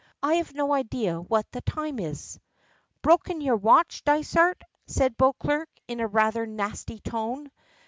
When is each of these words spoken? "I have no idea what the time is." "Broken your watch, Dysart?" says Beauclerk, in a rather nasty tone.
"I 0.23 0.33
have 0.37 0.55
no 0.55 0.73
idea 0.73 1.21
what 1.21 1.51
the 1.51 1.61
time 1.61 1.99
is." 1.99 2.39
"Broken 3.03 3.39
your 3.39 3.57
watch, 3.57 4.03
Dysart?" 4.03 4.59
says 4.87 5.11
Beauclerk, 5.15 5.69
in 5.87 5.99
a 5.99 6.07
rather 6.07 6.47
nasty 6.47 6.97
tone. 6.97 7.51